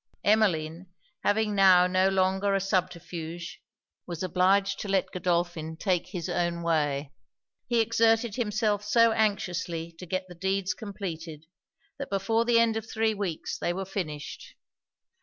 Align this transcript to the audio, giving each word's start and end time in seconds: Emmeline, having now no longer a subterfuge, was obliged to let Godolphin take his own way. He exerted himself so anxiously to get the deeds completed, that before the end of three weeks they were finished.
Emmeline, 0.23 0.87
having 1.23 1.53
now 1.53 1.85
no 1.85 2.09
longer 2.09 2.55
a 2.55 2.59
subterfuge, 2.59 3.61
was 4.07 4.23
obliged 4.23 4.79
to 4.79 4.87
let 4.87 5.11
Godolphin 5.11 5.77
take 5.77 6.07
his 6.07 6.27
own 6.27 6.63
way. 6.63 7.11
He 7.67 7.79
exerted 7.81 8.33
himself 8.35 8.83
so 8.83 9.11
anxiously 9.11 9.93
to 9.99 10.07
get 10.07 10.27
the 10.27 10.33
deeds 10.33 10.73
completed, 10.73 11.45
that 11.99 12.09
before 12.09 12.45
the 12.45 12.57
end 12.57 12.77
of 12.77 12.89
three 12.89 13.13
weeks 13.13 13.59
they 13.59 13.73
were 13.73 13.85
finished. 13.85 14.55